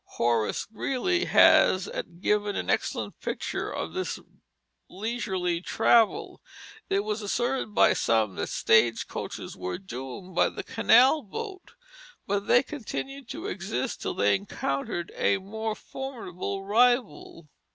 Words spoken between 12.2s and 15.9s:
but they continued to exist till they encountered a more